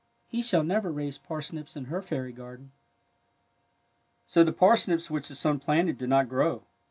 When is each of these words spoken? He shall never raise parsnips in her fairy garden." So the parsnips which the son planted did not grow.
He 0.27 0.41
shall 0.41 0.63
never 0.63 0.91
raise 0.91 1.19
parsnips 1.19 1.75
in 1.75 1.85
her 1.85 2.01
fairy 2.01 2.31
garden." 2.31 2.71
So 4.25 4.43
the 4.43 4.51
parsnips 4.51 5.11
which 5.11 5.27
the 5.27 5.35
son 5.35 5.59
planted 5.59 5.99
did 5.99 6.09
not 6.09 6.27
grow. 6.27 6.63